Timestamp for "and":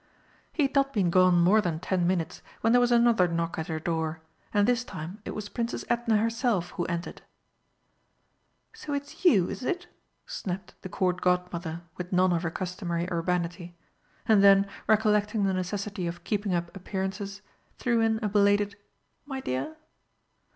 4.51-4.67, 14.25-14.43